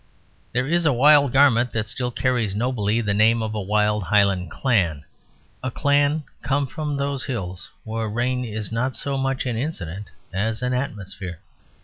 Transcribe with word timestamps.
There 0.51 0.65
is 0.67 0.87
a 0.87 0.91
wild 0.93 1.31
garment 1.31 1.73
that 1.73 1.87
still 1.87 2.09
carries 2.09 2.55
nobly 2.55 3.01
the 3.01 3.13
name 3.13 3.43
of 3.43 3.53
a 3.53 3.61
wild 3.61 4.05
Highland 4.05 4.49
clan: 4.49 5.03
a 5.63 5.69
elan 5.71 6.23
come 6.41 6.65
from 6.65 6.97
those 6.97 7.25
hills 7.25 7.69
where 7.83 8.09
rain 8.09 8.43
is 8.43 8.71
not 8.71 8.95
so 8.95 9.15
much 9.15 9.45
an 9.45 9.57
incident 9.57 10.07
as 10.33 10.63
an 10.63 10.73
atmosphere. 10.73 11.37